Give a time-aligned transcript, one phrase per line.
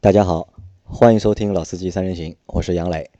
[0.00, 0.46] 大家好，
[0.84, 3.10] 欢迎收听《老司机三人行》，我是杨磊。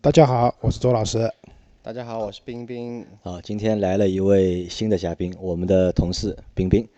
[0.00, 1.32] 大家好，我是周老师。
[1.80, 3.06] 大家好，我是冰冰。
[3.22, 6.88] 啊，今天来了一位新的嘉宾，我们的同事冰冰。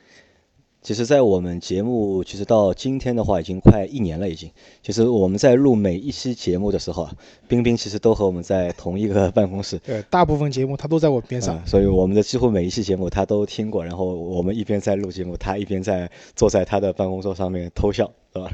[0.81, 4.27] 其实，在我们节目，其实到今天的话，已经快一年了。
[4.27, 4.51] 已经，
[4.83, 7.15] 其实我们在录每一期节目的时候啊，
[7.47, 9.79] 冰冰其实都和我们在同一个办公室。
[9.81, 13.85] 对，大部分节目他都在我边上，所以我们的几乎每一期节目他都听过。
[13.85, 18.51] 然后我们一边在录节目，他一边在坐在他的办公桌上面偷笑，对吧？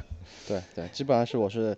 [0.47, 1.77] 对对，基本上是我是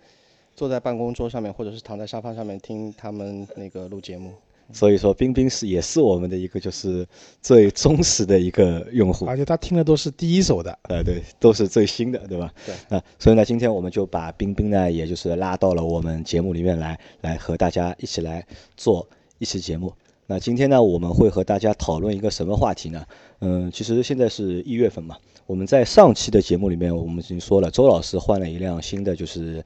[0.54, 4.32] 坐在办公桌上面，或者是躺在沙发上面听他们那个录节目。
[4.70, 7.06] 所以说，冰冰是也是我们的一个就是
[7.40, 12.52] 最忠实的一个用户，而且他听的都是第一手的，呃，对，都是最新的，对吧？
[12.66, 12.74] 对。
[12.90, 19.08] 那所以呢，今天我们就把冰冰呢，也就是拉到了我们节目里面来，来和大家一起来做
[19.38, 19.90] 一期节目。
[20.26, 23.06] 那今天呢，我们会和大家讨论一个什么话题呢？
[23.40, 25.16] 嗯，其实现在是一月份嘛，
[25.46, 29.64] 我们在上期的节目里面，我们已经说了，周老师换了一辆新的，就是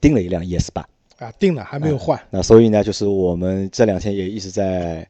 [0.00, 0.86] 订了一辆 ES 八。
[1.18, 2.20] 啊，订了还没有换。
[2.30, 5.08] 那所以呢，就是我们这两天也一直在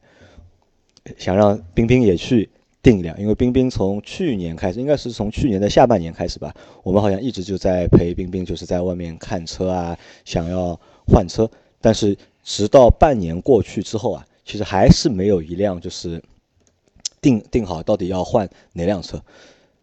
[1.17, 2.47] 想让冰冰也去
[2.81, 6.53] 订一辆，因为冰冰从去年开始，应该是从去年的下半年开始吧，
[6.83, 11.49] 我们好像一直就在陪冰冰，就是在外面看车啊，想要换车。
[11.81, 16.21] 但是直到半年过去之后啊，其实还是没有一辆就是
[17.25, 19.19] 定定好到底要换哪辆车。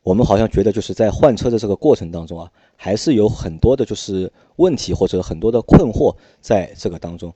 [0.03, 2.51] 我们好像觉得就是在换车的这个过程当中啊。
[2.77, 7.33] 还是有很多的，就是问题或者很多的困惑在这个当中。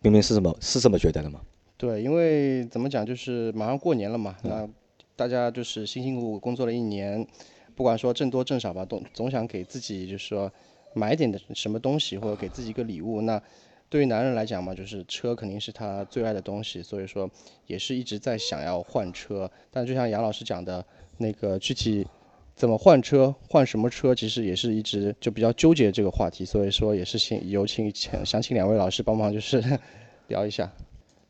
[0.00, 1.40] 冰冰是这么是这么觉得的吗？
[1.76, 4.66] 对，因为怎么讲，就是马上过年了嘛，那
[5.14, 7.26] 大家就是辛辛苦苦工作了一年，
[7.74, 10.50] 不管说挣多挣少吧，总总想给自己就是说
[10.94, 13.20] 买点的什么东西，或者给自己一个礼物。
[13.20, 13.42] 那
[13.88, 17.30] 对于男人来讲嘛，就是车肯定是他最爱的东西，所以说
[17.66, 19.50] 也是一直在想要换车。
[19.70, 20.84] 但就像杨老师讲的
[21.16, 22.06] 那个具体。
[22.54, 23.32] 怎么换车？
[23.48, 24.12] 换什么车？
[24.12, 27.88] 其实也是一直就比较纠结这个话题，所以说也是请有请
[28.24, 29.62] 想请两位老师帮忙，就是
[30.26, 30.68] 聊一下。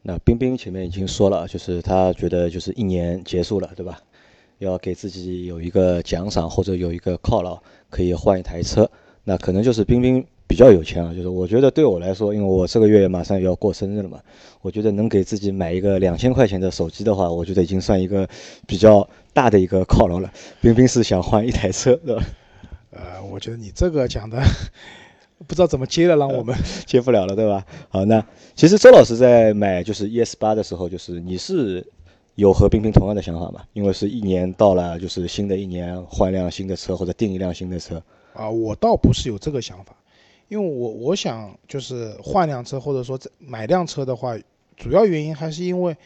[0.00, 4.00] 那冰冰前面已经说了，就是他觉得就是一年结束了，对吧？
[4.56, 8.91] 要给自己有一个奖赏或者有一个犒劳，可以换一台车。
[9.25, 10.27] 那可能就是冰冰。
[10.48, 14.19] 比较有钱啊，就是我觉得对我来说，因为我这个月马上要过生日了嘛，
[14.62, 18.26] 我觉得能给自己买一个两千块钱的手机的话，我觉得已经算一个
[18.66, 20.32] 比较大的一个犒劳了。
[20.62, 22.25] 冰冰是想换一台车，对吧？
[22.91, 24.42] 呃，我觉得你这个讲的
[25.47, 27.65] 不知道怎么接了，让我们 接不了了，对吧？
[27.91, 28.25] 好，那
[28.56, 31.86] 其实周老师在买就是 ES 八的时候，就是你是
[32.36, 33.60] 有和冰冰同样的想法嘛？
[33.75, 38.03] 因为是一年到了，就是新的一年换一辆新的车或者订一辆新的车。
[38.32, 39.94] 啊，我倒不是有这个想法。
[40.48, 44.36] 因为我我想就是换辆车，或者说买辆车的话，
[44.76, 45.97] 主要原因还是因为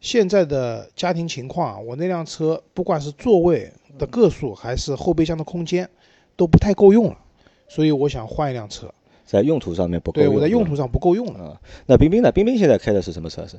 [0.00, 5.88] 现在的家庭情况啊，我那辆车不管是座位的个数还是后备箱的空间
[6.36, 7.18] 都不太够用了，
[7.68, 8.92] 所以我想换一辆车。
[9.24, 10.20] 在用途上面不够。
[10.20, 11.58] 对，我在用途上不够用了。
[11.86, 12.30] 那冰冰呢？
[12.30, 13.46] 冰冰现在开的是什么车？
[13.46, 13.58] 是？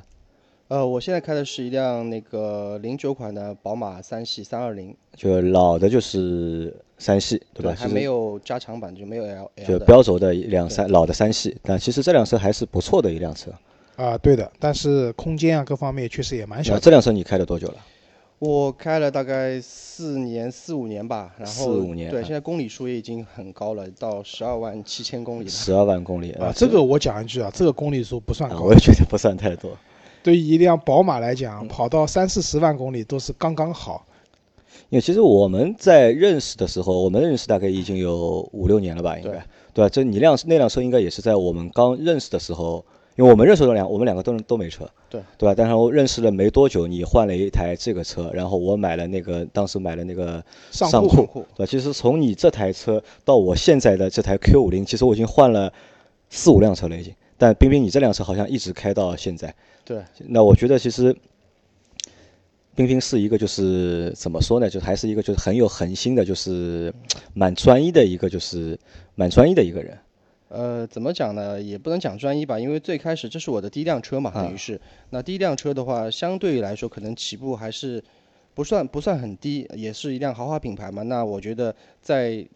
[0.68, 7.74] 呃，我现在开的是一辆那个零九款的宝马三系三二零，就老的就是三系，对吧？
[7.76, 9.50] 还没有加长版，就没有 L。
[9.66, 13.50] 就标轴的一辆三老的三系，但其实这辆车还是不错的一辆车。
[13.96, 16.78] 啊，对的，但是空间啊各方面确实也蛮小。
[16.78, 17.76] 这辆车你开了多久了？
[18.40, 22.10] 我开了大概四年四五年吧，然后四五年。
[22.10, 25.50] 对，现在公里数也已经很高了，到十二万七千公里了。
[25.50, 29.70] 十二万公里啊，这个我讲一句啊，这个公里数不算高，我也觉得不算太多。
[30.22, 34.04] 对于一辆宝马来讲，跑到三四十万公里都是刚刚好。
[34.90, 39.30] 因为其实我们在认识的时候，我们认识大概已经有五六年了吧，应该
[39.72, 39.88] 对吧？
[39.88, 42.84] 这你辆那辆车应该也是在我们刚认识的时候，
[43.16, 45.54] 因为我们认识的两，我们两个都都没车，对对吧？
[45.56, 51.66] 但是我认识了没多久，你换了一台这个车，然后我买了那个当时买了那个上酷，对吧？
[51.66, 55.72] 其实从你这台车到我现在的这台 Q 五零，其实我已经换了
[56.30, 57.12] 四五辆车了已经。
[57.36, 59.52] 但冰冰，你这辆车好像一直开到现在。
[59.84, 61.14] 对，那我觉得其实，
[62.74, 66.92] 冰冰是一个就是怎么说呢，就还是一个就是很有恒心的，就是
[67.32, 68.78] 蛮专一的一个就是
[69.14, 69.96] 蛮专一的一个人。
[70.48, 71.60] 呃，怎么讲呢？
[71.60, 74.80] 也不能讲专一吧，因为最开始这是我的第一辆车嘛，等于是。
[75.10, 78.02] 那第一辆车的话，相对来说可能起步还是
[78.54, 81.02] 不算不算很低，也是一辆豪华品牌嘛。
[81.02, 82.46] 那我觉得在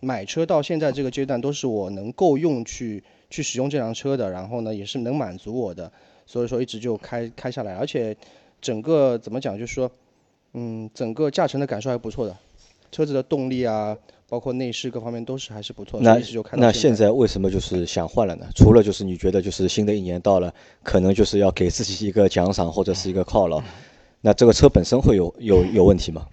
[0.00, 5.90] 买车到现在这个阶段，都是我能够用去去使用这辆车的，然后呢，也是能满足我的。
[6.26, 8.14] 所以说一直就开开下来，而且
[8.62, 9.90] 整个怎么讲，就是说，
[10.54, 12.34] 嗯，整个驾乘的感受还不错的，
[12.90, 13.94] 车子的动力啊，
[14.28, 16.04] 包括内饰各方面都是还是不错的。
[16.04, 18.46] 那就那现在为什么就是想换了呢？
[18.54, 23.60] 除了就是你觉得就是新的一年到了，可能就是要给自己一个奖赏或者是一个犒劳，
[24.20, 26.28] 那这个车本身会有有有问题吗？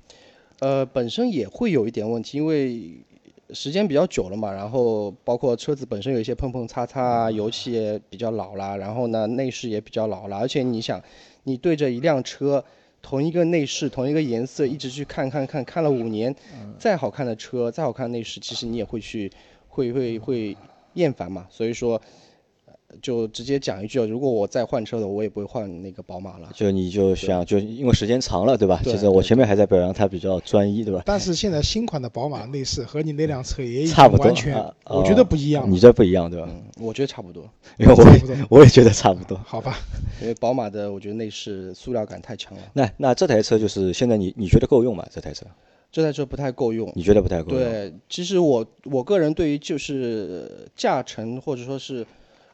[0.59, 2.91] 呃，本身也会有一点问题，因为
[3.51, 11.01] 时间比较久了嘛，然后包括车子本身有一些碰碰擦擦啊，油漆也比较老啦，然后呢内饰也比较老了，而且你想，
[11.49, 12.63] 你对着一辆车，
[13.01, 16.35] 同一个内饰、同一个颜色一直去看看看看了五年，
[16.77, 19.31] 再好看的车、再好看的内饰，其实你也会去
[19.67, 20.57] 会会会
[20.93, 21.99] 厌烦嘛，所以说。
[23.01, 26.49] 就直接讲一句，如果我再换车的，我也不会换那个宝马了。
[26.53, 28.79] 就你就想，就因为时间长了，对吧？
[28.83, 31.03] 对其实我前面还在表扬它比较专一，对吧？
[31.05, 35.69] 但是现在新款的宝马内饰和你那辆车也差不多完全啊，我觉得不一样了。
[35.69, 36.47] 你这不一样，对吧？
[36.49, 37.43] 嗯，我觉得差不多，
[37.77, 39.39] 因为我差不多也我也觉得差不多。
[39.45, 39.77] 好吧，
[40.21, 45.05] 因为宝马的我觉得内饰塑料感太强了，那那这台车就是现在你你觉得够用吗？
[45.11, 45.45] 这台车
[45.91, 46.91] 这台车不太够用。
[46.95, 47.59] 你觉得不太够用？
[47.59, 52.05] 对，其实我我个人对于就是驾乘或者说是，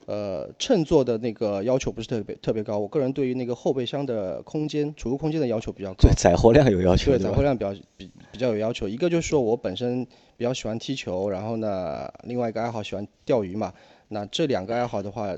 [0.05, 2.77] 呃，乘坐的那个要求不是特别特别高。
[2.77, 6.11] 我个人对于那个后备箱的空间、储物空间的要求比较高对，。
[6.15, 7.41] 载货量有要求，对，对载货？
[7.41, 8.87] 量比较比比较有要求。
[8.87, 10.05] 一个就是说我本身
[10.37, 13.73] 比较喜欢踢球，然后呢，另外一个爱好喜欢钓鱼嘛。
[14.09, 15.35] 那这两个爱好的话，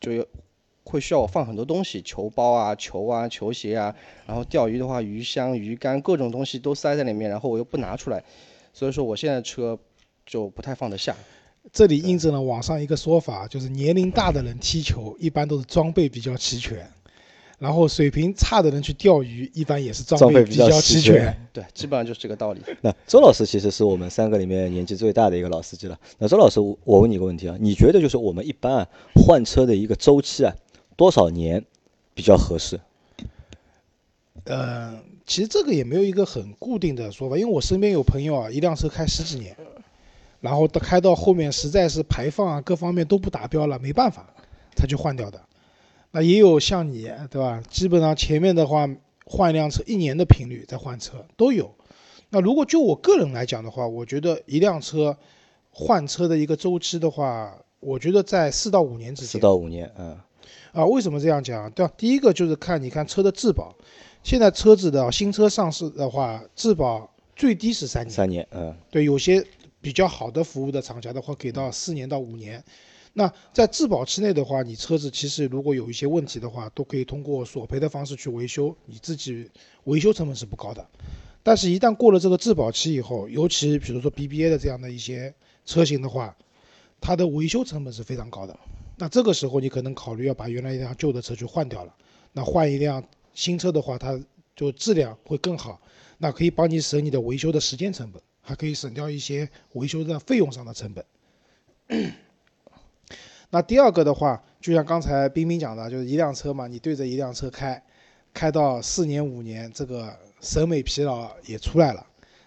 [0.00, 0.26] 就有
[0.84, 3.94] 会需要我放很多东西，球包啊、球啊、球鞋啊，
[4.26, 8.24] 然后钓鱼的话，鱼箱、鱼竿各种东西都塞在里面，然后我又不拿出来，
[8.72, 9.78] 所以说我现在车
[10.24, 11.14] 就不太放得下。
[11.72, 16.90] 这里印证了网上一个说法，就是年龄大的人踢球一般都是装备比较齐全，
[17.58, 21.48] 然后水平差的人去钓鱼一般也是装备比较齐齐全全。
[21.52, 22.60] 对，基本上就是这个道理。
[22.80, 25.98] 那周老师其实是我们三个里面年纪最大的一个老司机了。
[26.18, 30.54] 那周老师，我我问你一个问题啊，你觉得就是我们一般啊换车的一个周期啊，
[30.96, 31.64] 多少年
[32.14, 32.80] 比较合适？
[34.44, 39.56] 呃，其实这个也没有一个很固定的说法，因为我身边有朋友啊，一辆车开十几年，
[40.40, 44.26] 然后到开到后面实在是排放啊各方面都不达标了，没办法，
[44.74, 45.40] 他就换掉的。
[46.12, 47.62] 那也有像你对吧？
[47.68, 48.88] 基本上前面的话
[49.24, 51.74] 换一辆车一年的频率在换车都有。
[52.30, 55.16] 那如果就我个人来讲的话，我觉得一辆车
[55.70, 59.38] 换车的一个周期的话，我觉得在四到五年之间四。
[59.38, 60.18] 到五年，嗯，
[60.72, 61.70] 啊，为什么这样讲？
[61.70, 63.74] 对吧，第一个就是看你看车的质保，
[64.22, 69.44] 现在车子的新车上市的话，质保最低是三年，三年，嗯，对，有些
[69.86, 72.60] 比较好的服务的厂家的话，给到四年到五年。
[73.12, 79.48] 那在质保期内的话，你车子其实如果有一些问题的话，都可以通过索赔的方式去维修，你自己
[79.84, 80.84] 维修成本是不高的。
[81.44, 85.32] 但是，一旦过了这个质保期以后，尤其比如说 BBA 的这样的一些
[85.64, 86.36] 车型的话，
[87.00, 88.58] 它的维修成本是非常高的。
[88.96, 91.94] 那这个时候，你可能考虑要把原来一辆旧的车去换掉了，
[92.32, 93.00] 那换一辆
[93.34, 94.20] 新车的话，它
[94.56, 95.80] 就质量会更好，
[96.18, 101.04] 那可以帮你省你的维修的时间成本，还可以省掉一些维修的费用上的成本。
[103.50, 107.82] 那第二个的话，就像刚才冰冰讲的，就是一辆车嘛，你对着一辆车开，
[108.32, 112.06] 开到四年五年，这个审美疲劳也出来了，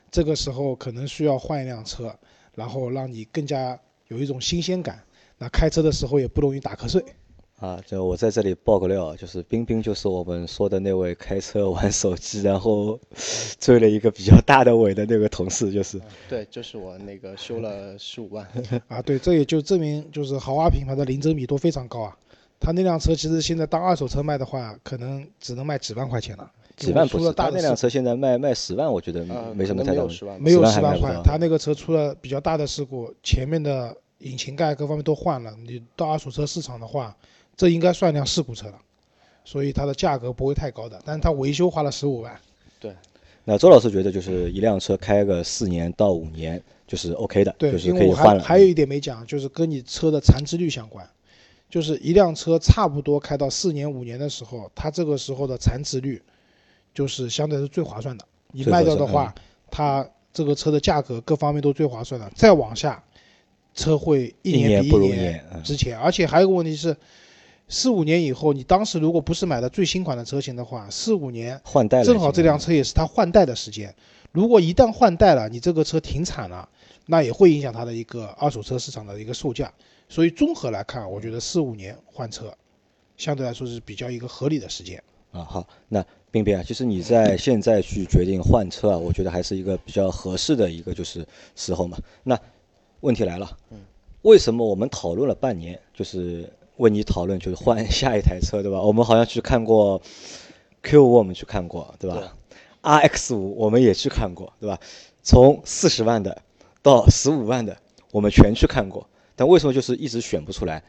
[0.10, 2.18] 这个时候可能需要换一辆车，
[2.56, 5.04] 然后让你更加有一种新鲜感。
[5.38, 7.04] 那开车的时候也不容易打瞌睡。
[7.60, 12.98] 啊，就我在这里爆个料，就是冰冰就是我们说的那位开车玩手机，然后
[13.60, 18.48] 追了一个比较大的尾的那个同事，就是对，就是我那个修了十五万。
[18.88, 22.18] 啊，对，这也就证明就是豪华品牌的零整比都非常高啊。
[22.62, 26.50] 他那辆车其实现在当二手车卖的话，可能只能卖几万块钱了。
[26.78, 30.14] 几万不是，出了大的他那辆车现在卖卖十万，我觉得啊，没什么太大问题。
[30.14, 35.54] 没有十万，没有10万十万块他那个车出了比较大的事故，前面的引擎盖各方面都换了。
[35.66, 37.16] 你到二手车市场的话，
[37.60, 38.80] 这应该算辆事故车了，
[39.44, 40.98] 所以它的价格不会太高的。
[41.04, 42.40] 但是它维修花了十五万。
[42.80, 42.96] 对
[43.44, 48.42] 那周老师觉得就是一辆车开个四年到五年就是 OK 的，对，就是可以换了。
[48.42, 51.06] 还还有一点没讲，就是跟你车的残值率相关。
[51.70, 56.22] 就是一辆车差不多开到四年五年的时候，它这个时候的残值率，
[56.94, 58.26] 就是相对是最划算的。
[58.54, 59.36] 你卖最划算掉的话，
[59.70, 62.32] 它这个车的价格各方面都最划算的。
[62.34, 63.04] 再往下，
[63.76, 66.00] 车会一一年比一年，嗯值钱。
[66.00, 66.96] 而且还有个问题是，
[67.70, 73.94] 四五年以后，你当时如果不是买的最新款的车型的话，四五年换代正好这辆车车也是它换代的时间。
[74.32, 76.68] 如果一旦换代了，你这个车停产了，
[77.06, 79.72] 那也会影响它的一个二手车市场的一个售价。
[80.08, 82.52] 所以综合来看，我觉得四五年换车，
[83.18, 85.02] 相对来说是比较一个合理的时间。
[85.32, 85.44] 啊。
[85.44, 91.24] 好，那冰冰啊，其实你在 现在去决定换车啊，我觉得还是一个比较合适的一个就是
[91.56, 91.98] 时候嘛。
[92.24, 92.40] 那
[93.02, 93.58] 问题来了，
[94.24, 98.82] 为什么我们讨论了半年，就是为你讨论就是换下一台车，对吧？
[98.84, 100.02] 我们好像去看过
[100.82, 102.36] Q 五，我们去看过，对吧
[102.82, 104.80] ？RX 五我们也去看过，对吧？
[105.22, 106.42] 从四十万的
[106.82, 107.78] 到十五万的，
[108.12, 110.82] 我们全去看过，但为什么就是一直选不出来？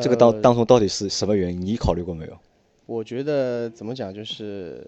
[0.00, 1.60] 这个当呃当中到底是什么原因？
[1.60, 2.36] 你考虑过没有？
[2.86, 4.86] 我觉得怎么讲，就是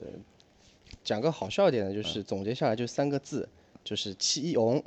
[1.05, 3.49] 讲个好笑一点的，就是总结下来就三个字，
[3.85, 4.83] 就是气昂，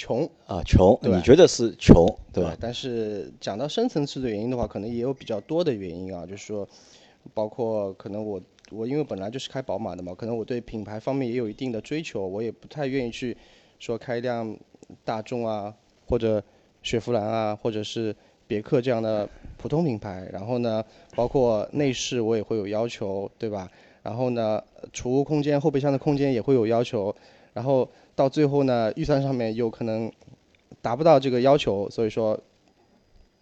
[0.00, 2.56] 穷，啊，穷，你觉得是穷，对吧？
[2.58, 6.66] 但是讲到深层次的原因的话，可能也有比较多的原因啊，就是说，
[7.34, 8.40] 包括可能我
[8.70, 13.36] 我因为本来就是开宝马的嘛，可能我对品牌方面也有一定的追求，我也不太愿意去
[13.78, 14.56] 说开一辆
[15.04, 15.74] 大众啊，
[16.06, 16.42] 或者
[16.82, 18.16] 雪佛兰啊，或者是
[18.46, 19.28] 别克这样的
[19.58, 20.26] 普通品牌。
[20.32, 20.82] 然后呢，
[21.14, 23.70] 包括内饰我也会有要求，对吧？
[24.02, 24.64] 然后呢，
[24.94, 27.14] 储物空间、后备箱的空间也会有要求。
[27.52, 30.10] 然后到最后呢，预算上面有可能
[30.82, 32.38] 达不到这个要求，所以说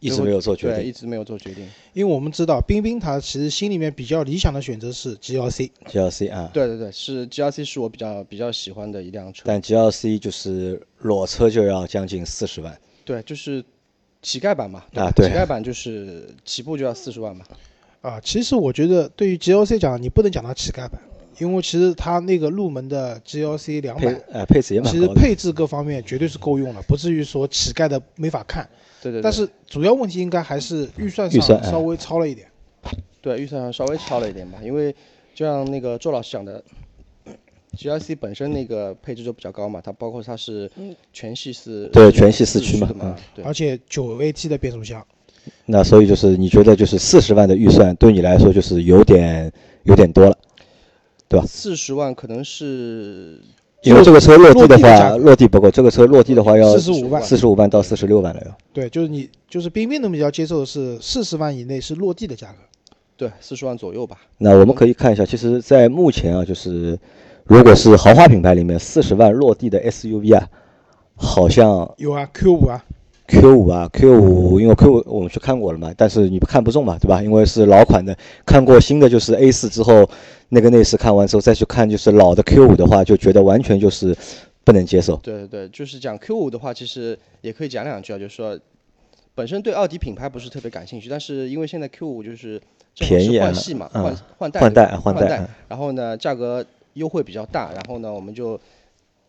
[0.00, 1.69] 一直没有做决对，定一直没有做决定。
[1.93, 9.43] 因为我们知道冰冰他其实心里面比较理想的选择是 GLC，，GLC 啊，对对对，是 GLC 是我比较比较喜欢的一辆车。
[9.47, 13.65] 但 GLC 就是裸车就要将近四十万，对，就是
[14.23, 15.05] 乞丐版嘛，吧？
[15.05, 15.29] 啊对。
[15.29, 17.45] 乞丐版就是起步就要四十万嘛。
[18.00, 21.00] 啊，其实我觉得对于 GLC 讲，你不能讲它乞丐版，
[21.38, 25.07] 因为其实它那个入门的 GLC 两配百，呃配置也蛮其实。
[25.14, 28.68] 配置各方面绝对是够用了，不至于说乞丐的没法看。
[29.02, 29.23] 对对对。
[29.23, 32.49] 但是主要问题应该还是预算预算哎上稍微超了一点。
[33.21, 34.95] 对预算上稍微超了一点吧，因为
[35.35, 36.62] 就像那个周老师讲的
[37.76, 40.71] ，GLC 本身那个配置就比较高嘛，它包括它是
[41.12, 45.04] 全系四对全系四驱嘛的嘛，对而且九 AT 的变速箱，
[45.66, 49.52] 那所以就是你觉得就是四十万的预算对你来说就是有点
[49.83, 50.38] 有点多了，
[51.29, 53.41] 对吧四十万可能是
[53.83, 58.57] 因为这个车落地的话落地的落地不够，这个车落地的话要四十五万四十五万到四十六万了要。
[58.73, 62.55] 对，就是你就是冰冰能比较接受的是四十万以内是落地的价格。
[63.17, 64.17] 对四十万左右吧。
[64.39, 66.97] 那我们可以看一下，其实，在目前啊，就是
[67.45, 70.49] 如果是豪华品牌里面四十万落地的 SUV 啊，
[71.17, 72.85] 好像有啊，Q 五啊，
[73.29, 77.23] Q 五啊，Q 五，因为 Q 五我们去看过了嘛，但是你看不中嘛，对吧？
[77.23, 78.17] 因为是老款的，
[78.47, 80.09] 看过新的就是 A 四之后，
[80.49, 84.17] 那个内饰看完之后再去看就是老的 Q 五的话，就觉得完全就是
[84.65, 85.17] 不能接受。
[85.17, 88.59] 对对对，就是讲 Q 五的话，其实也可以讲两句啊，就是说，
[89.35, 92.59] 本身对奥迪品牌不是特别感兴趣，但是因为现在 Q 五就是
[92.95, 98.59] 便宜啊换系嘛，嗯换换代换代然后呢价格优惠比较大，然后呢我们就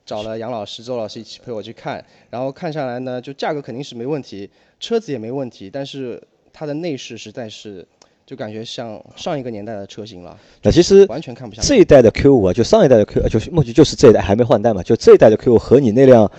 [0.09, 4.49] 找了杨老师、周老师一起陪我去看，然后看下来呢，就价格肯定是没问题，
[4.79, 6.19] 车子也没问题，但是
[6.51, 7.87] 它的内饰实在是
[8.25, 11.67] 就感觉像上一个年代的车型了，那其实完全看不下去。
[11.67, 16.31] 这一代的 Q 五啊，就上一代的 Q，呃就是目前就是这一代还没换代嘛，就这一代的 Q 五和你那辆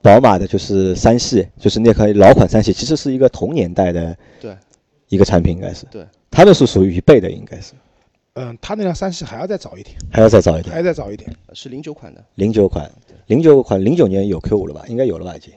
[0.00, 4.56] 宝马的就是三系，就是那款老款三系，其实是一个同年代的对
[5.08, 7.72] 一个产品，应该是对，他们是属于一辈的，应该是
[8.38, 10.78] 嗯，他那辆三系还要再早一点，还要再早一点还。
[10.78, 11.28] 要再早一点。
[11.52, 12.90] 是零九款的，零九款，
[13.26, 14.84] 零九款零九年有 Q 五了吧？
[14.88, 15.36] 应该有了吧？
[15.36, 15.52] 已经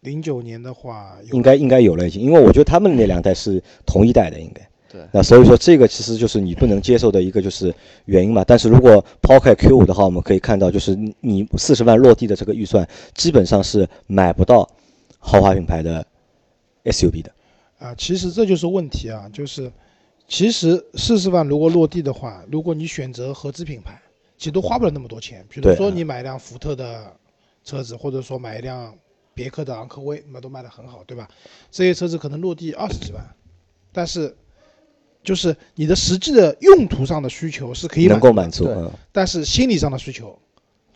[0.00, 4.66] 零九年的话，应该应该有了已经，因为我觉得他们那两代是同一代的，应该。
[4.92, 7.72] 对那所以说这个其实就是你不能接受的一个就是
[8.06, 8.42] 原因嘛。
[8.44, 14.68] 但是如果抛开 Q 五的话，我们可以看到，就是你四十万落地的这个预算，基本上是买不到
[15.18, 16.04] 豪华品牌的
[16.84, 17.30] SUV 的。
[17.78, 19.70] 啊，其实这就是问题啊，就是
[20.30, 24.00] 其实四十万如果落地的话，如果你选择合资品牌，
[24.38, 25.44] 其实都花不了那么多钱。
[25.50, 27.12] 比如说你买一辆福特的
[27.64, 28.94] 车子，或者说买一辆
[29.34, 31.28] 别克的昂科威，那都卖得很好，对吧？
[31.72, 33.20] 这些车子可能落地二十几万，
[33.92, 34.32] 但是
[35.24, 40.38] 就是你的实际的用途上的需求是可以能满足的，够满足，但是心理上的需求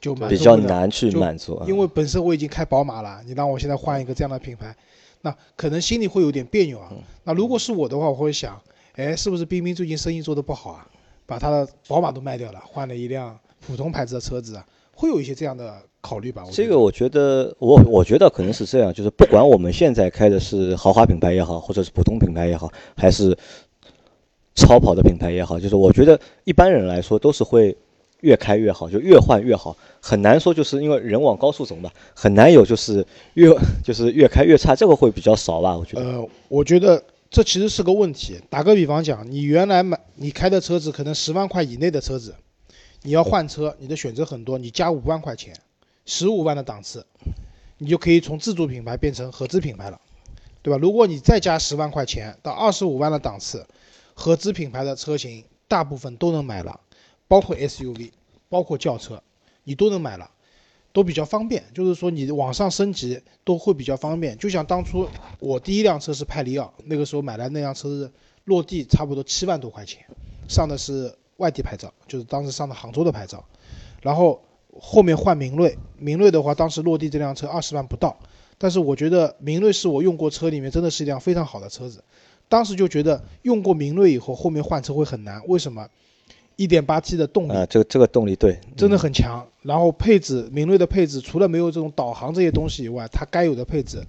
[0.00, 1.58] 就满足比较难去满足。
[1.60, 4.76] 嗯因为本身我已经开宝马了，你让我现在换一个这样的品牌，
[5.22, 6.92] 那可能心里会有点别扭啊。
[7.24, 8.62] 那如果是我的话，我会想，
[8.96, 10.86] 哎，是不是冰冰最近生意做得不好啊？
[11.26, 13.36] 把他的宝马都卖掉了，换了一辆
[13.66, 16.44] 普通牌子的车子啊，会有一些这样的考虑吧？
[16.52, 23.36] 这个我觉得，我我觉得可能是这样，就是不管我们现在开的是豪华品牌也好，或者是普通品牌也好，还是
[24.54, 27.76] 超跑的品牌也好，就是我觉得一般人来说都是会
[28.20, 35.76] 越开越好，就越换越好，很难说就是因为人往高处走嘛，很难有就是越就是越开越差，这个会比较少吧？
[35.76, 36.02] 我觉得。
[36.02, 37.02] 呃，我觉得
[37.34, 38.40] 这其实是个问题。
[38.48, 42.32] 打个比方讲，你原来买你开的车子可能十万块以内的车子，
[43.02, 45.52] 你要换车，你的选择很多，你加五万块钱，
[46.06, 47.04] 十五万的档次，
[47.78, 50.00] 你就可以从自主品牌变成合资品牌了，
[50.62, 50.78] 对吧？
[50.80, 53.66] 如果你再加十万块钱到二十五万的档次，
[54.14, 56.78] 合资品牌的车型大部分都能买了，
[57.26, 58.12] 包括 SUV，
[58.48, 59.20] 包括轿车，
[59.64, 60.30] 你都能买了。
[60.94, 64.38] 都比较方便，就是说你往上升级都会比较方便。
[64.38, 65.08] 就像当初
[65.40, 68.08] 我第一辆车是派里奥，那个时候买来那辆车是
[68.44, 70.04] 落地差不多七万多块钱，
[70.48, 73.44] 上的是外地牌照，就是当时上的杭州的牌照，
[74.02, 74.40] 然后
[74.80, 78.16] 后面换明锐，明锐的话当时落地这辆车二十万不到，
[78.56, 82.04] 但是我觉得明锐是我用过车里面真的是一辆非常好的车子，
[82.48, 85.88] 当时就觉得用过明锐以后后面换车会很难，为什么？
[86.56, 89.46] 一点八 T 的动力，啊，这个这个动力对，真的嗯很强。
[89.62, 94.02] 然后配置，明锐的配置除了没有这种导航这些东西以外，它该有的配置，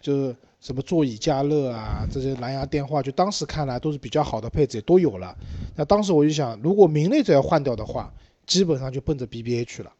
[0.00, 5.36] 就是什么座椅加热啊，这些蓝牙电话，就当时看来都是比较好的配置，也都有了。
[5.76, 8.12] 那当时我就想，如果明锐再要换掉的话，
[8.46, 9.92] 基本上就奔着 BBA 去了。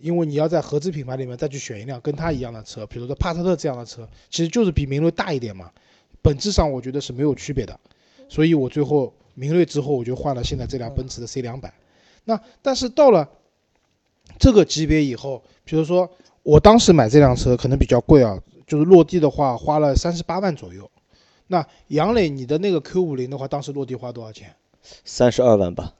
[0.00, 5.72] 因为你要在合资品牌里面再去选一辆跟它一样的车，比如说帕萨特这样的车，其实就是比明锐大一点嘛，
[6.22, 7.78] 本质上我觉得是没有区别的。
[8.28, 11.72] 所以我最后明锐之后，我就换了现在这辆奔驰的 C 两百。
[12.24, 13.28] 那但是到了
[14.38, 16.10] 这个级别以后，比如说
[16.42, 20.90] 我当时买这辆车可能比较贵啊，就是落地的话花了三十八万左右。
[21.46, 24.54] 那杨磊，你的那个 Q 五零的话，当时落地花多少钱？
[25.04, 25.94] 三十二万吧，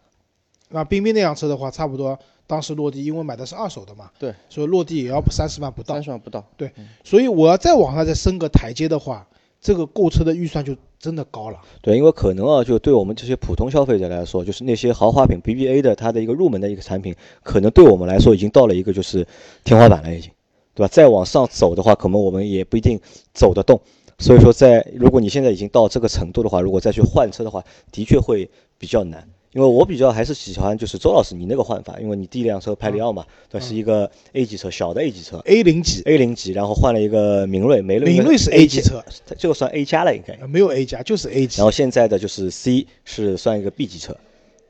[0.68, 6.02] 那冰冰那辆车的话，差不多当时落地，因为买的是二手的嘛，对，所以落地也要三十万不到三。
[6.02, 6.45] 十万不到。
[6.57, 6.71] 对
[7.04, 9.26] 所以我要再往上再升个台阶的话，
[9.61, 11.59] 这个购车的预算就真的高了。
[11.83, 19.27] 对，因为可能啊，就对我们这些普通消费者来说，就是那些豪华品 BBA 的它的一个入门的一个产品，可能对我们来说已经到了一个就是
[19.65, 20.31] 天花板了，已经，
[20.75, 20.88] 对吧？
[20.88, 23.00] 再往上走的话，可能我们也不一定
[23.35, 23.81] 走得动。
[24.19, 29.29] 所以说在，如果你现在已经到这个程度的话，如果再去换车的话，的确会比较难。
[29.52, 39.02] 因为我比较还是喜欢就是周老师你那个换法，因为你第一辆车派里奥嘛，对吧，是一个 A 级车，小的 A 级车 A 零级，，A 零级，然后换了一个明锐，明锐明锐是 A 级车，
[39.38, 40.35] 这个算 A 加了应该。
[40.35, 41.64] 呃没有 A 加，就是 A 级然。
[41.64, 44.14] 后现在的就是 C 是算一个 B 级车，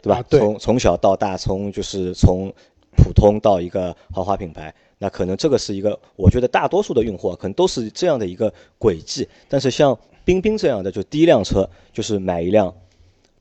[0.01, 0.19] 对吧？
[0.19, 2.53] 啊对从从小到大，从就是从
[2.97, 9.29] 普通到一个豪华品牌，那可能这个是一个，我觉得大多数的用户啊，可能都是这样的一个轨迹。
[9.49, 12.73] 但是像冰冰这样的，就第一辆车就是买一辆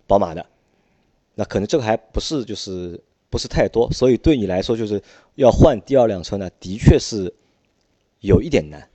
[0.06, 0.46] 宝马的，
[1.38, 5.00] 那可能这个还不是就是不是太多，所以对你来说就是
[5.36, 7.32] 要换第二辆车呢，的确是
[8.22, 8.90] 有一点难。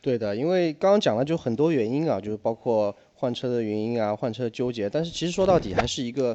[0.00, 4.88] 对的，因为刚刚讲了就很多原因啊，就是包括换车的原因啊，换车纠结。
[4.88, 6.34] 但是其实说到底还是一个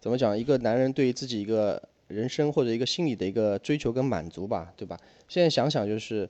[0.00, 4.96] 怎么讲，一个男人对于自己一个人生或者一个心理的一个追求跟满足吧，对吧？
[5.26, 6.28] 现在想想就是，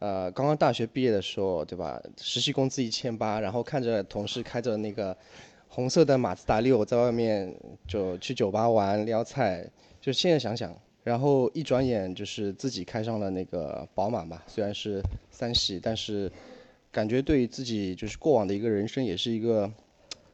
[0.00, 2.02] 呃，刚刚大学毕业的时候，对吧？
[2.20, 5.16] 实习工资一千八，然后看着同事开着那个
[5.70, 7.54] 红色的马自达六在外面
[7.88, 9.66] 就去酒吧玩撩菜，
[10.00, 10.76] 就现在想想。
[11.02, 16.30] 然后一转眼就是自己开上了那个宝马嘛，虽然是三系，但是
[16.92, 19.68] 感觉对自己就是过往的一个人生也是一个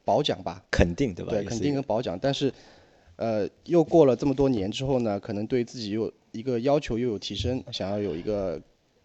[0.03, 1.31] 褒奖吧，肯定对吧？
[1.31, 2.19] 对，肯定跟褒奖。
[2.21, 2.51] 但是，
[3.15, 8.61] 呃，又过了这么多年之后呢，可能对自己又有一个要求又有提升，想要有一个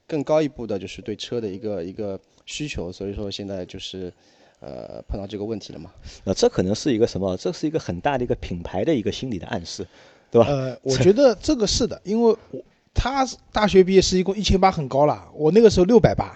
[0.09, 2.91] 更高一步的，就是对车的一个一个需求。
[2.91, 4.13] 所以说现在就是
[4.63, 5.91] 呃碰到这个问题了嘛。
[6.25, 7.37] 那这可能是一个什么？
[7.37, 9.87] 这是一个很大的一个品牌的一个心理的暗示，
[10.31, 10.47] 对吧？
[10.49, 12.63] 呃，我觉得这个是的，因为我
[12.95, 16.33] 他大学毕业是一共一千八很高了，我那个时候六百八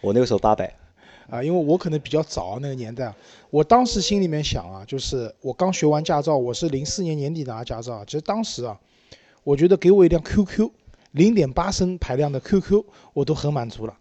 [0.00, 0.74] 我那个时候八百，
[1.28, 3.16] 啊，因为我可能比较早那个年代啊，
[3.50, 8.78] 我当时心里面想啊，就是我刚学完驾照，我是零四年年底拿驾照啊，其实当时啊，
[9.42, 10.70] 我觉得给我一辆 QQ
[11.12, 13.96] 零点八升排量的 QQ，我都很满足了。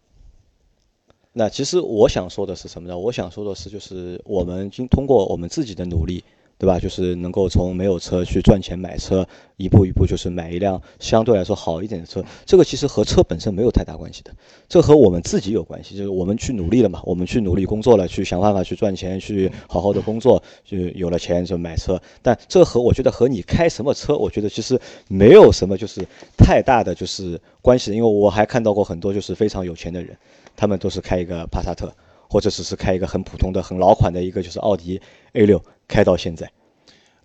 [1.36, 2.96] 那其实我想说的是什么呢？
[2.96, 6.24] 我想说的是，就是我们经通过我们自己的努力，
[6.60, 6.78] 对吧？
[6.78, 12.24] 就是能够从没有车去赚钱买车，一步一步就是买一辆相对来说好一点的车。
[12.46, 14.32] 这个其实和车本身没有太大关系的，
[14.70, 15.98] 这和我们自己有关系。
[15.98, 22.00] 就是我们去努力了嘛，我们去努力工作了，去想办法去赚钱，去好好的工作，就有了钱就买车。
[22.22, 26.06] 但这和我觉得和你开什么车，我觉得其实没有什么就是
[26.38, 27.92] 太大的就是关系。
[27.92, 30.16] 因为我还看到过很多就是非常有钱的人。
[30.56, 31.94] 他们都是开一个帕萨特，
[32.30, 35.02] 或者只是开一个很普通的、很老款的一个就是奥迪
[35.34, 36.52] A 六，开到现在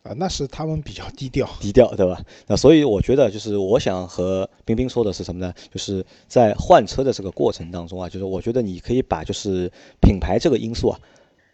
[0.02, 1.48] 啊，那是他们比较低调。
[1.60, 2.20] 低调，对吧？
[2.46, 5.52] 那所以我觉得就是我想和冰冰说的是什么呢？
[5.72, 10.98] 就是在换车的这个过程当中啊，就是我觉得你可以把就是品牌这个因素啊，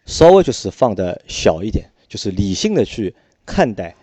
[0.05, 3.95] 稍微就是放的小一点，就是理性的去看待。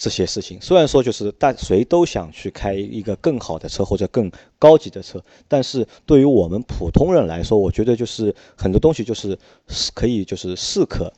[0.00, 11.12] 这些事情虽然说就是大谁都想去开一个更好的车或者更高级的车，但是对于我们普通人来说，我觉得就是很多东西就是是可以就是适可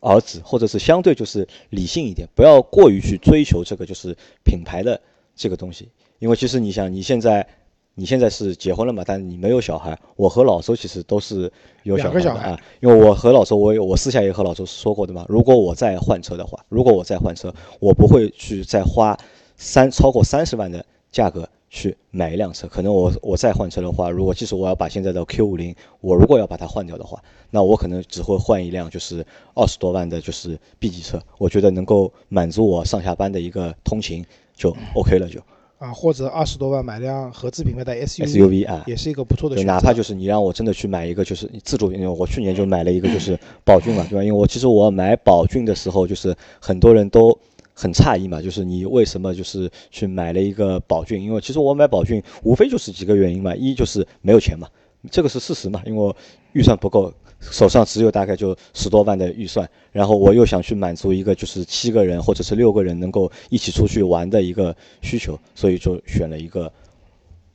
[0.00, 4.98] 而止，或者是相对就是理性一点，不要过于去追求这个就是品牌的
[5.36, 5.90] 这个东西。
[6.18, 7.46] 因为其实你想你现在
[7.94, 9.96] 你现在是结婚了嘛，但是你没有小孩。
[10.16, 11.50] 我和老周其实都是
[11.84, 15.24] 有小孩的啊，因为我和老周，我有我私下也和老周说过的嘛。
[15.28, 19.16] 如果我再换车的话，如果我再换车，我不会去再花
[19.56, 22.66] 三超过三十万的价格去买一辆车。
[22.66, 31.22] 可能我我再换车的话，如果即使我要把现在的 Q 五零，我如果要把它换掉的话，那我可能只会换一辆就是二十多万的，就是 B 级车。
[31.38, 34.26] 我觉得能够满足我上下班的一个通勤
[34.56, 35.40] 就 OK 了就，
[35.78, 39.72] 啊，或者二十多万买辆合资品牌的 SUV，, 啊，也是一个不错的选择。
[39.72, 44.24] 哪怕就是你让我真的去买一个就是自主，因为我去年就买了一个就是宝骏嘛，对吧？
[44.24, 47.36] 因为我其实我买宝骏的时候，就是很多人都
[47.74, 51.20] 很诧异嘛，就是你为什么就是去买了一个宝骏？
[51.20, 54.68] 因为其实我买宝骏无非就是几个原因嘛，一就是没有钱嘛，
[55.10, 56.14] 这个是事实嘛，因为
[56.52, 57.12] 预算不够，
[57.50, 66.72] 手上只有大概就十多万的预算，然后我又想去满足一个就是七个人或者是六个人能够一起出去玩的一个需求，所以就选了一个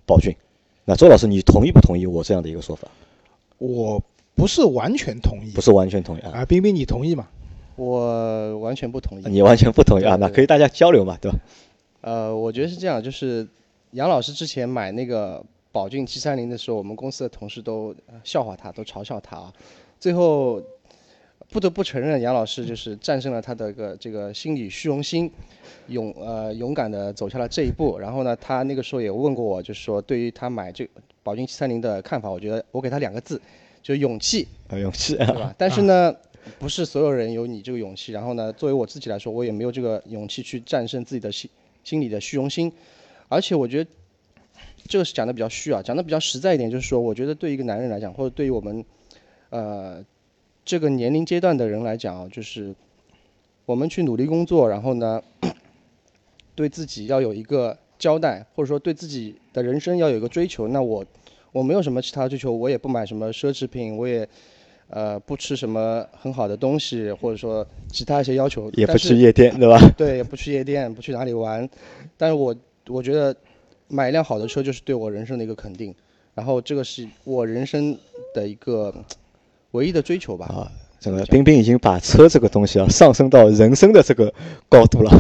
[0.06, 0.34] 宝骏。
[0.86, 2.88] 那周老师，你同意不同意我这样的一个说法？
[3.58, 4.02] 我
[4.36, 6.32] 不是完全同意，不是完全同意啊。
[6.34, 7.28] 啊，冰冰，你同意吗？
[7.76, 9.24] 我完全不同意。
[9.30, 10.16] 你完全不同意啊？
[10.16, 11.38] 那可以大家交流嘛，对吧？
[12.02, 13.48] 呃，我觉得是这样，就是
[13.92, 19.54] 杨老师之前买那个宝骏七三零的时候，我们公司的同事都笑话他，都嘲笑他啊。
[20.00, 20.62] 最后
[21.50, 25.32] 不得不承认，杨老师就是战胜了他的个这个心理虚荣心。
[25.88, 30.88] 勇呃勇敢的走下了这一步，然后呢，他那个时候也问过我，就是说对于他买这
[31.24, 33.42] 宝骏七三零的看法，我觉得我给他两个字，
[33.82, 35.54] 就是勇气，勇气，对吧？
[35.58, 36.16] 但是呢，
[36.60, 38.12] 不是所有人有你这个勇气。
[38.12, 41.50] 然后呢，作为我自己来说，我也没有这个勇气去战胜自己的心
[41.84, 42.72] 心里的虚荣心。
[43.28, 43.90] 而且我觉得
[44.90, 48.84] 这个是讲的比较虚啊，讲的比较实在一点，就是说，我觉得对一个男人来讲，或者对于我们
[49.52, 50.04] 呃
[50.66, 52.76] 这个年龄阶段的人来讲啊，就是
[53.66, 55.22] 我们去努力工作，然后呢。
[56.56, 60.68] 对自己要有一个交代，或者说对自己的人生要有一个追求。
[60.68, 61.06] 那我，
[61.54, 64.28] 我没有什么其他追求，我也不买什么奢侈品，我也，
[64.90, 68.70] 呃，不吃什么很好的东西，或者说其他一些要求。
[68.72, 69.80] 也不去夜店，对吧？
[69.96, 71.70] 对，也不去夜店，不去哪里玩。
[72.18, 72.54] 但是我
[72.90, 73.34] 我觉得，
[73.90, 75.94] 买一辆好的车就是对我人生的一个肯定。
[76.34, 77.98] 然后这个是我人生
[78.34, 78.94] 的一个
[79.72, 80.46] 唯一的追求吧。
[80.46, 84.34] 啊，这个冰冰已经把车这个东西啊上升到人生的这个
[84.70, 85.12] 高度了。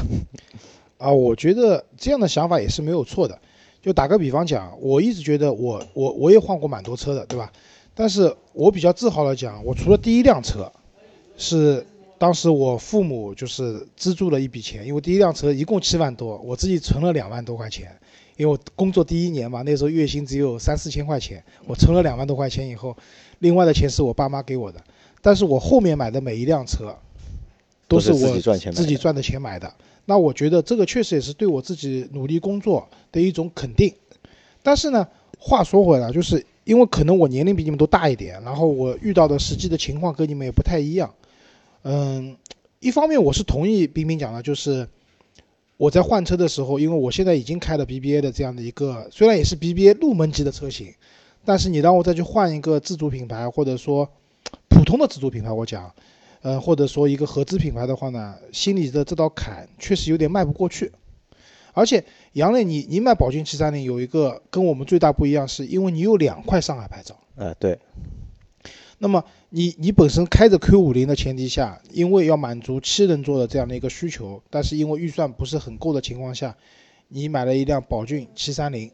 [0.97, 3.37] 啊，我觉得这样的想法也是没有错的。
[3.81, 7.51] 就打个比方讲，我一直觉得我我我也换过蛮多车的，对吧？
[7.95, 10.71] 但是我比较自豪的讲，我除了第一辆车，
[11.37, 11.85] 是
[12.17, 17.97] 当时我父母就是资助了一笔钱，因为第一辆车一共七万多，我自己存了两万多块钱，
[18.39, 22.95] 因为我工作第一年嘛，那时候月薪只有三四千块钱，我存了两万多块钱以后，
[23.39, 24.81] 另外的钱是我爸妈给我的。
[25.21, 26.95] 但是我后面买的每一辆车，
[27.85, 28.39] 都是我
[28.71, 29.69] 自己赚的钱买的。
[30.05, 33.93] 那我觉得这个确实也是对我自己努力工作的一种肯定，
[34.63, 35.05] 但是呢，
[35.37, 41.13] 话说回来，就是因为可能我年龄比你们都大一点，然后我遇到的实际的情况跟你们也不太一样。
[41.83, 42.37] 嗯，
[42.79, 44.87] 一方面我是同意冰冰讲的，就是
[45.79, 50.93] 我在换车的时候，因为我现在已经开了 BBA 的这样的一个，虽然也是 BBA 入门级的车型，
[51.45, 54.09] 但是你让我再去换一个自主品牌或者说
[54.67, 55.89] 普通的自主品牌，我讲。
[56.41, 60.91] 呃，或者说一个合资品牌的话呢，心里的这道坎确实有点迈不过去。
[61.73, 67.17] 而且杨磊，你你买宝骏七三零有一个跟我们最大不一样，是因为你有两块上海牌照。
[67.35, 67.79] 呃，对。
[68.99, 76.55] 那么你你本身开着 Q 五零的前提下，因为要满足七人座的这样的一个需求，但是因为预算不是很够的情况下，
[77.07, 78.91] 你买了一辆宝骏七三零。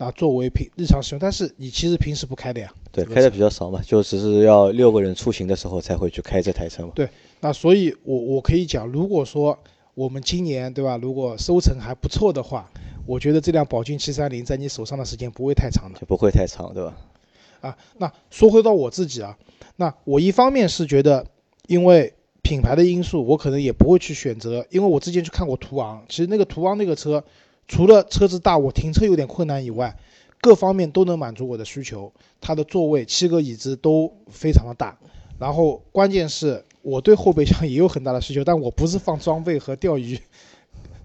[0.00, 2.72] 那，作为平日常使用，但是你其实平时不开的呀？
[2.92, 6.92] 对，开的比较少嘛，就只是要六个人出行的时候才会去开这台车嘛。
[6.94, 7.08] 对，
[7.40, 9.58] 那所以，我我可以讲，如果说
[9.94, 12.70] 我们今年对吧，如果收成还不错的话，
[13.06, 16.96] 我觉得这辆宝骏七三零在你手上的时间不会太长的，就不会太长，对吧？
[17.60, 19.36] 啊，那说回到我自己啊，
[19.76, 21.26] 那我一方面是觉得，
[21.66, 27.22] 因为品牌的因素，我可能也不会去选择，因为我之前去看过途昂，其实那个途昂那个车。
[27.70, 29.94] 除了车子大，我停车有点困难以外，
[30.40, 32.10] 各方面都能满足我的需求。
[32.40, 34.98] 它的座位、七个椅子都非常的大，
[35.38, 40.18] 然后关键是我对后备箱也有很大的需求，但我不是放装备和钓鱼、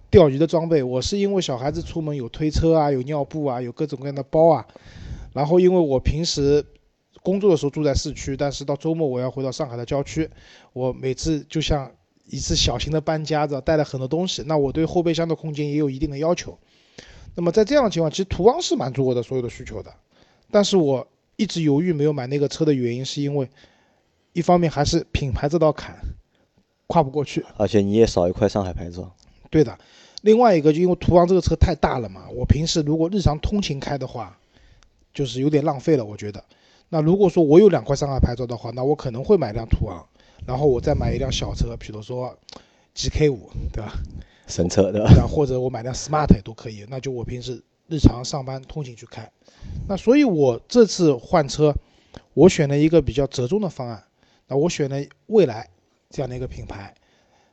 [0.10, 4.66] 钓鱼的装备，我是因为小孩子出门有推车啊，有尿布啊，有各种各样的包啊。
[5.34, 6.66] 然后因为我平时
[7.22, 10.30] 工作的时候住在市区，但是到周末我要回到上海的郊区，
[10.74, 11.92] 我每次就像。
[12.26, 16.58] 一次小型的搬家子，带了很多东西，那我对后备箱的空间也有一定的要求。
[17.36, 19.94] 那么在这样的情况，其实途昂是满足我的所有的需求的，
[20.50, 23.50] 但是我一直犹豫没有买那个车的原因，是因为
[24.32, 25.98] 一方面还是品牌这道坎
[26.88, 29.14] 跨不过去，而且你也少一块上海牌照。
[29.50, 29.78] 对的，
[30.22, 34.40] 另外一个就因为途昂这个车太大了嘛，我平时如果日常通勤开的话，
[35.14, 36.44] 就是有点浪费了，我觉得。
[36.90, 40.06] 那如果说我有两块上海牌照的话，那我可能会买辆途昂。
[40.46, 42.38] 然后我再买一辆小车，比如说
[42.94, 43.94] GK 五，对吧？
[44.46, 45.26] 神车对吧？
[45.26, 46.86] 或者我买辆 Smart 也都可以。
[46.90, 49.32] 那就我平时日常上班通勤去开。
[49.88, 51.74] 那所以我这次换车，
[52.34, 54.04] 我选了一个比较折中的方案。
[54.48, 55.70] 那我选了蔚来
[56.10, 56.94] 这样的一个品牌。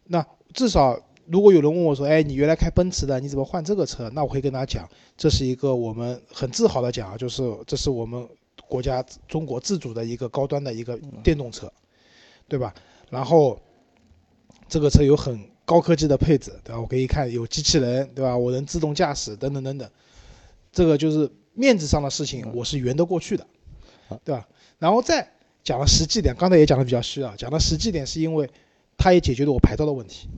[0.05, 0.99] 那至少
[1.31, 8.29] 如果有人问我说：“哎，你原来开奔驰的，你怎么换这个车？”那我会跟他讲，这是一个我们很自豪的讲啊，就是这是我们
[8.69, 11.71] 国家中国自主的一个高端的一个电动车。
[12.49, 12.75] 对吧？
[13.11, 13.61] 然后
[14.69, 16.81] 这个车有很高科技的配置，对吧？
[16.81, 18.37] 我可以看有机器人，对吧？
[18.37, 19.89] 我能自动驾驶等等等等，
[20.73, 23.47] 这个就是面子上的事情，我是圆得过去的，
[24.25, 24.49] 对吧？
[24.81, 25.31] 然后再
[25.63, 28.51] 讲了实际点，刚才也讲的比较虚啊，讲的实际点是因为
[28.99, 30.29] 它也解决了我牌照的问题，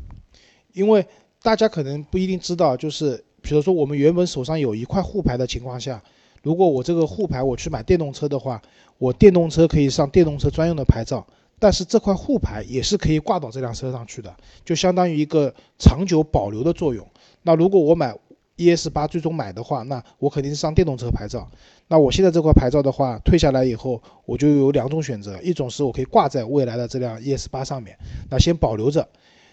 [0.73, 1.07] 因为
[1.43, 6.03] 大家可能不一定知道，就是比如说我们原本手上有一块沪牌的情况下，
[6.43, 8.61] 如果我这个沪牌我去买电动车的话，
[8.99, 11.27] 我电动车可以上电动车专用的牌照。
[11.59, 17.07] 但是这块沪牌也是可以挂到这辆车上去的，就相当于一个长久保留的作用。
[17.43, 18.13] 那如果我买
[18.57, 21.49] ES 八最终买的话，那我肯定是上电动车牌照。
[21.87, 27.97] 那我现在这块牌照的话，退下来以后，我就有两种选择：一种是我可以挂在未来的这辆 ES 八上面，
[28.29, 29.09] 那先保留着，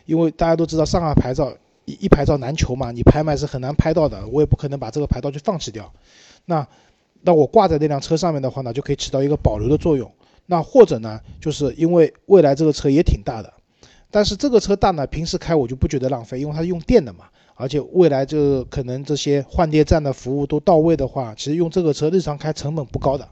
[0.10, 1.54] 因为大家都知道上海牌照
[1.86, 5.94] 一一牌照难求嘛，你拍卖是很难拍到的，我也不可能把这个牌照去放弃掉。
[6.46, 6.68] 那
[7.22, 10.12] 那我挂在那辆车上面的话呢，就可以起到一个保留的作用。
[10.48, 13.54] 那或者呢，就是因为未来这个车也挺大的，
[14.10, 23.30] 但是这个车大呢，平时开我就不觉得浪费，因为它是用电的嘛，而且未来就可能这些换电站的服务都到位的话，其实用这个车日常开成本不高的。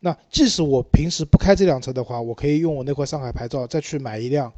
[0.00, 4.52] 那即使我平时不开这辆车的话，我可以用我那块上海牌照再去买一辆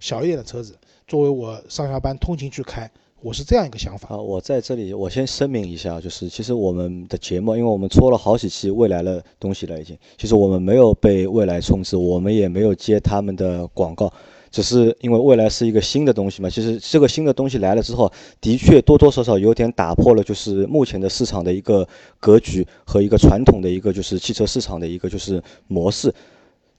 [0.00, 0.76] 小一点的车子，
[1.10, 2.88] 作为我上下班通勤去开。
[3.20, 14.12] 我是这样一个想法啊，我在这里我先声明一下，就是其实我们的节目，因为我们做了好几期未来的东西了，已经，其实我们没有被未来充值，我们也没有接他们的广告，
[14.52, 21.84] 只是因为未来是一个新的东西嘛，其实这个新的东西来了之后，的确多多少少有点打破了就是目前的市场的一个
[22.20, 26.14] 格局和一个传统的一个就是汽车市场的一个就是模式。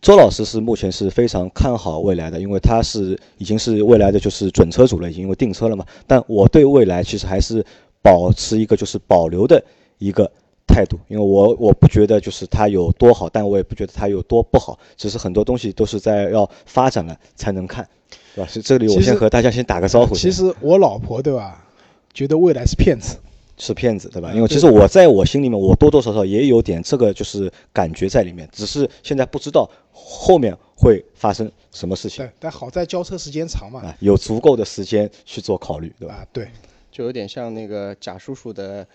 [0.01, 5.85] 周老师是目前是非常看好未来的，因为他是已经是未来的就是准车主了，已经因为订车了嘛。
[6.07, 7.63] 但我对未来其实还是
[8.01, 9.63] 保持一个就是保留的
[9.99, 10.29] 一个
[10.65, 17.87] 态度，因为我我不觉得就是它有多好，但我也不觉得它有多不好，只是很多东西都是在要发展了才能看，
[18.33, 18.49] 对吧？
[18.51, 20.15] 是这里我先和大家先打个招呼。
[20.15, 21.63] 其实我老婆对吧，
[22.11, 23.17] 觉得未来是骗子。
[23.57, 24.31] 是骗子，对吧？
[24.33, 32.25] 因为其实我在我心里面，我多多少少也有点这个就是感觉在里面，只是现在不知道后面会发生什么事情。
[32.25, 36.15] 对，但好在交车时间长嘛，有足够的时间去做考虑，对吧？
[36.15, 36.47] 啊，对，
[36.91, 38.85] 就有点像那个贾叔叔的，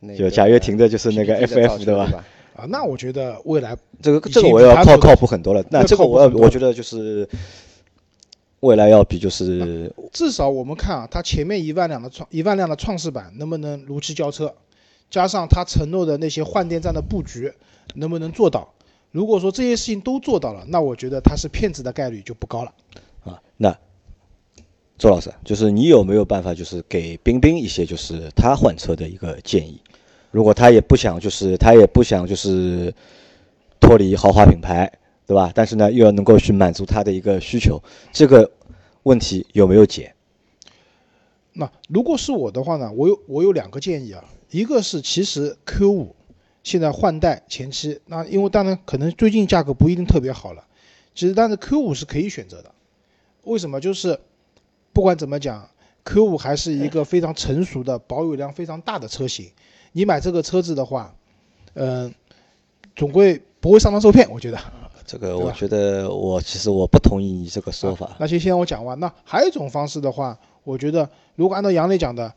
[0.00, 2.24] 那就贾跃亭的就是那个 FF，对吧？
[2.54, 5.62] 啊，那我觉得未来这个这个我要靠靠谱很多了。
[5.70, 7.28] 那这个我我觉得就是。
[8.66, 14.52] 未来要比就是至少我们看啊，它前面一万辆的创一万辆的创世版能不能如期交车，
[15.08, 17.52] 加上它承诺的那些换电站的布局
[17.94, 18.74] 能不能做到？
[19.12, 22.72] 如果说这些事情都做到了，那我觉得他是骗子的概率就不高了。
[23.24, 23.74] 啊，那
[24.98, 29.80] 周老师就是你有没有办法就是给冰冰一些就是他换车的一个建议？
[30.30, 32.92] 如果他也不想就是他也不想就是
[33.80, 34.92] 脱离豪华品牌。
[35.28, 35.50] 对吧？
[35.52, 38.48] 但是呢，又要能够去满足他的一个需求，这个
[39.06, 40.12] 问题有没有解？
[41.52, 46.16] 那如果是我的话呢，我有我有两个建议啊，一个是其实 Q 五
[46.64, 50.64] 现在换代前期，那因为当然可能最近价格不一定特别好了，
[51.14, 52.72] 其实但是 Q 五是可以选择的。
[53.44, 53.80] 为什么？
[53.80, 54.18] 就是
[54.92, 55.70] 不管怎么讲
[56.02, 59.48] ，Q 五还是一个非常成熟的保有量非常大的车型。
[59.92, 61.14] 你买这个车子的话，
[61.74, 62.12] 嗯，
[62.96, 64.58] 总归不会上当受骗，我觉得。
[65.06, 68.16] 这个我觉得我其实我不同意你这个说法。
[68.18, 68.98] 那就先我讲完。
[68.98, 72.32] 那还有一种方式的话，我觉得如果按照杨磊讲的，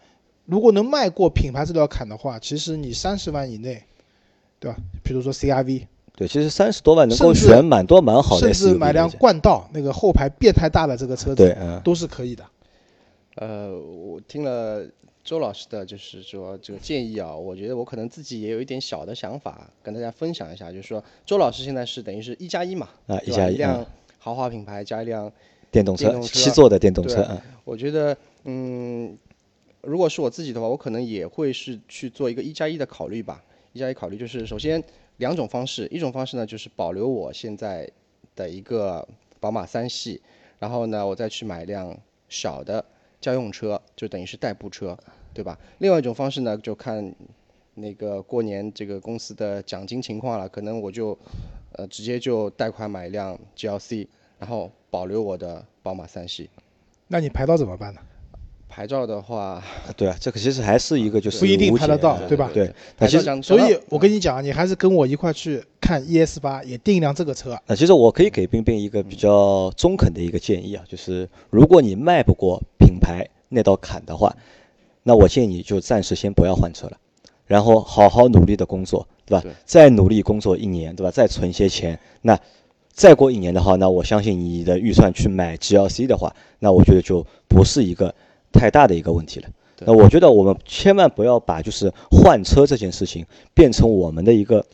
[0.46, 3.84] 如果能迈过品牌这条坎的话，其实你三十万以内，
[4.60, 4.78] 对吧？
[5.04, 12.44] 比如说 CRV，对，其实三十多万能够选蛮多蛮好的，甚至买辆冠道那个后排变态大的这个车子，对，都是可以的。
[13.36, 14.86] 呃，我听了。
[15.30, 20.72] 周老师的就是说这个建议啊，我觉得我可能自己也有一点小的想法，跟大家分享一下。
[20.72, 23.86] 就是说，周老师现在是等于是一加一嘛，啊，一加一辆
[24.18, 25.32] 豪华品牌加一辆
[25.70, 27.40] 电动车，七座的电动车啊。
[27.64, 29.16] 我觉得，嗯，
[29.82, 33.44] 如果是我自己的话，我可能也会是去做一个一加一的考虑吧。
[33.74, 34.84] 一加一考虑就是首先
[35.18, 37.88] 两种方式，一种方式呢就是保留我现在
[38.36, 39.08] 的一个
[39.40, 40.20] 宝马三系，
[40.58, 41.96] 然后呢我再去买一辆
[42.30, 42.84] 小的
[43.22, 44.98] 家用车，就等于是代步车。
[45.34, 45.58] 对吧？
[45.80, 47.14] 另外一种方式呢，就看
[47.76, 50.50] 那个过年这个公司的奖金情况了。
[50.50, 51.18] 可能我就
[51.74, 54.08] 呃直接就贷款买一辆 GLC，
[54.40, 56.50] 然后保留我的宝马三系。
[57.08, 58.02] 那你牌照怎么办呢？
[58.68, 59.64] 牌照的话，
[59.98, 62.52] 对啊，这个其实还是一个就是不一定拍得到，对吧？
[62.54, 62.72] 对。
[63.00, 67.60] 其实，所以我跟你讲，你还是跟我一块去看 ES 八，也订一辆这个车。
[67.66, 74.36] 那其实我可以给冰冰一个比较中肯的一个建议啊，就是如果你迈不过品牌那道坎的话。
[75.04, 76.98] 那我建议你就暂时先不要换车了，
[77.46, 79.44] 然后好好努力的工作，对吧？
[79.66, 81.12] 再努力工作一年，对吧？
[81.12, 82.38] 再存些钱，那
[82.92, 88.14] 再过一年的话，那我相信你的预算去买 GLC 的话，那我觉得就不是一个
[88.52, 89.50] 太大的一个问题了。
[89.86, 94.66] 那我觉得我们千万不要把就是换车这件事情变成我们的一个